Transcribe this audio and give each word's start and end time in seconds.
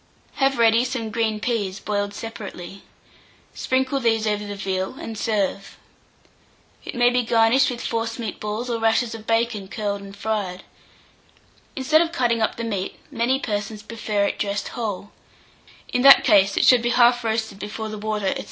Have 0.37 0.57
ready 0.57 0.83
some 0.83 1.11
green 1.11 1.39
peas, 1.39 1.79
boiled 1.79 2.15
separately; 2.15 2.81
sprinkle 3.53 3.99
these 3.99 4.25
over 4.25 4.43
the 4.43 4.55
veal, 4.55 4.95
and 4.97 5.15
serve. 5.15 5.77
It 6.83 6.95
may 6.95 7.11
be 7.11 7.21
garnished 7.21 7.69
with 7.69 7.85
forcemeat 7.85 8.39
balls, 8.39 8.67
or 8.67 8.79
rashers 8.79 9.13
of 9.13 9.27
bacon 9.27 9.67
curled 9.67 10.01
and 10.01 10.17
fried. 10.17 10.63
Instead 11.75 12.01
of 12.01 12.11
cutting 12.11 12.41
up 12.41 12.55
the 12.55 12.63
meat, 12.63 12.97
many 13.11 13.37
persons 13.39 13.83
prefer 13.83 14.23
it 14.25 14.39
dressed 14.39 14.69
whole; 14.69 15.11
in 15.93 16.01
that 16.01 16.23
case 16.23 16.57
it 16.57 16.65
should 16.65 16.81
be 16.81 16.89
half 16.89 17.23
roasted 17.23 17.59
before 17.59 17.89
the 17.89 17.99
water, 17.99 18.33
&c. 18.35 18.39